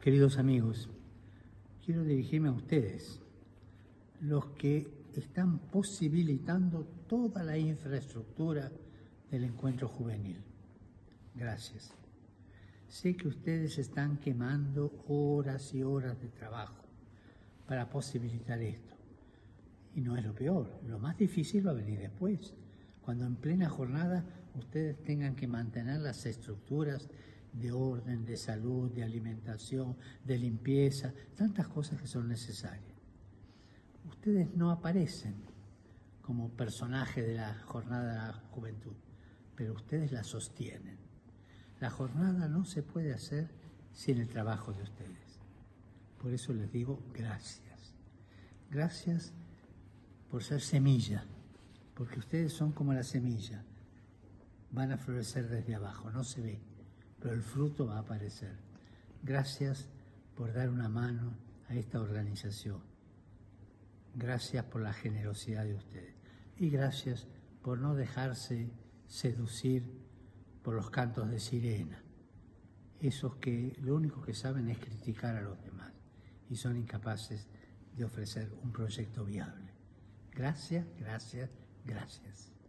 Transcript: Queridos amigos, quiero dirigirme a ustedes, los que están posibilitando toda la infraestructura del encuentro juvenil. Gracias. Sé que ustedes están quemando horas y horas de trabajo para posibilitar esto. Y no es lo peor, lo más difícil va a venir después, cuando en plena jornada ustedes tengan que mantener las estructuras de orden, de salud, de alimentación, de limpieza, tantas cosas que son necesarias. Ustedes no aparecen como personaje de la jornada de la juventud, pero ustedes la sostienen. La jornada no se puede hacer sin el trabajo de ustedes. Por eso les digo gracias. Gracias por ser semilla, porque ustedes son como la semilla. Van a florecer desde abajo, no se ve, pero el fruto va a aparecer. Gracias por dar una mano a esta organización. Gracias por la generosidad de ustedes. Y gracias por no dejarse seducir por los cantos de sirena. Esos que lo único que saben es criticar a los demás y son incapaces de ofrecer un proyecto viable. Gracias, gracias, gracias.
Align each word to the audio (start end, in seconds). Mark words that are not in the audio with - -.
Queridos 0.00 0.38
amigos, 0.38 0.88
quiero 1.84 2.04
dirigirme 2.04 2.48
a 2.48 2.52
ustedes, 2.52 3.20
los 4.22 4.46
que 4.52 4.88
están 5.14 5.58
posibilitando 5.58 6.86
toda 7.06 7.42
la 7.42 7.58
infraestructura 7.58 8.72
del 9.30 9.44
encuentro 9.44 9.88
juvenil. 9.88 10.38
Gracias. 11.34 11.92
Sé 12.88 13.14
que 13.14 13.28
ustedes 13.28 13.76
están 13.76 14.16
quemando 14.16 15.04
horas 15.06 15.74
y 15.74 15.82
horas 15.82 16.18
de 16.18 16.28
trabajo 16.28 16.82
para 17.66 17.90
posibilitar 17.90 18.62
esto. 18.62 18.94
Y 19.94 20.00
no 20.00 20.16
es 20.16 20.24
lo 20.24 20.34
peor, 20.34 20.80
lo 20.88 20.98
más 20.98 21.18
difícil 21.18 21.66
va 21.66 21.72
a 21.72 21.74
venir 21.74 21.98
después, 21.98 22.54
cuando 23.02 23.26
en 23.26 23.36
plena 23.36 23.68
jornada 23.68 24.24
ustedes 24.54 25.02
tengan 25.02 25.36
que 25.36 25.46
mantener 25.46 26.00
las 26.00 26.24
estructuras 26.24 27.10
de 27.52 27.72
orden, 27.72 28.24
de 28.24 28.36
salud, 28.36 28.90
de 28.90 29.02
alimentación, 29.02 29.96
de 30.24 30.38
limpieza, 30.38 31.12
tantas 31.36 31.68
cosas 31.68 32.00
que 32.00 32.06
son 32.06 32.28
necesarias. 32.28 32.94
Ustedes 34.08 34.54
no 34.54 34.70
aparecen 34.70 35.34
como 36.22 36.50
personaje 36.50 37.22
de 37.22 37.34
la 37.34 37.54
jornada 37.64 38.12
de 38.12 38.18
la 38.18 38.32
juventud, 38.50 38.94
pero 39.56 39.74
ustedes 39.74 40.12
la 40.12 40.22
sostienen. 40.22 40.98
La 41.80 41.90
jornada 41.90 42.48
no 42.48 42.64
se 42.64 42.82
puede 42.82 43.12
hacer 43.12 43.50
sin 43.92 44.18
el 44.18 44.28
trabajo 44.28 44.72
de 44.72 44.82
ustedes. 44.82 45.40
Por 46.20 46.32
eso 46.32 46.52
les 46.52 46.70
digo 46.70 47.02
gracias. 47.14 47.94
Gracias 48.70 49.32
por 50.30 50.44
ser 50.44 50.60
semilla, 50.60 51.24
porque 51.94 52.18
ustedes 52.18 52.52
son 52.52 52.72
como 52.72 52.92
la 52.92 53.02
semilla. 53.02 53.64
Van 54.70 54.92
a 54.92 54.98
florecer 54.98 55.48
desde 55.48 55.74
abajo, 55.74 56.10
no 56.10 56.22
se 56.22 56.40
ve, 56.40 56.60
pero 57.20 57.34
el 57.34 57.42
fruto 57.42 57.86
va 57.86 57.96
a 57.96 58.00
aparecer. 58.00 58.56
Gracias 59.22 59.88
por 60.34 60.52
dar 60.52 60.70
una 60.70 60.88
mano 60.88 61.34
a 61.68 61.74
esta 61.74 62.00
organización. 62.00 62.80
Gracias 64.14 64.64
por 64.64 64.82
la 64.82 64.92
generosidad 64.92 65.64
de 65.64 65.74
ustedes. 65.74 66.14
Y 66.56 66.70
gracias 66.70 67.26
por 67.62 67.78
no 67.78 67.94
dejarse 67.94 68.70
seducir 69.06 69.84
por 70.62 70.74
los 70.74 70.90
cantos 70.90 71.30
de 71.30 71.40
sirena. 71.40 72.02
Esos 73.00 73.36
que 73.36 73.76
lo 73.80 73.94
único 73.94 74.22
que 74.22 74.34
saben 74.34 74.68
es 74.68 74.78
criticar 74.78 75.36
a 75.36 75.42
los 75.42 75.62
demás 75.62 75.92
y 76.48 76.56
son 76.56 76.76
incapaces 76.76 77.46
de 77.96 78.04
ofrecer 78.04 78.52
un 78.62 78.72
proyecto 78.72 79.24
viable. 79.24 79.72
Gracias, 80.32 80.86
gracias, 80.98 81.50
gracias. 81.84 82.59